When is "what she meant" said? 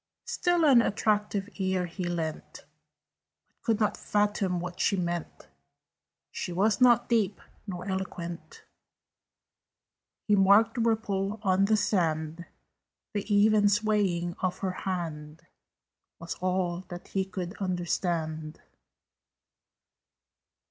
4.59-5.47